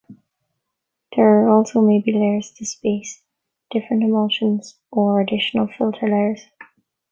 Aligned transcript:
There 1.15 1.47
also 1.47 1.79
may 1.79 2.01
be 2.01 2.11
layers 2.11 2.49
to 2.57 2.65
space 2.65 3.21
different 3.69 4.01
emulsions, 4.01 4.79
or 4.89 5.21
additional 5.21 5.67
filter 5.77 6.07
layers. 6.07 6.41